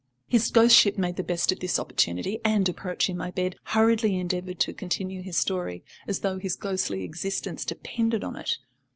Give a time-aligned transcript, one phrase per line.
[0.27, 4.73] His ghostship made the best of his opportunity, and, approaching my bed, hurriedly endeavoured to
[4.73, 8.57] continue his story, as though his ghostly existence depended on it.